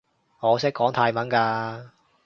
[0.39, 1.91] 我識講泰文㗎